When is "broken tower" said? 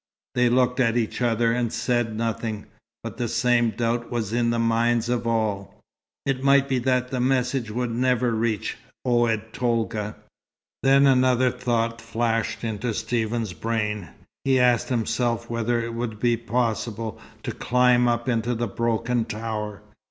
18.67-19.83